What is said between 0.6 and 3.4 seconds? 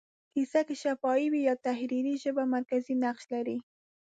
که شفاهي وي یا تحریري، ژبه مرکزي نقش